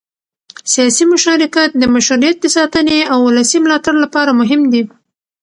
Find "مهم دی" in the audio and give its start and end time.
4.41-4.83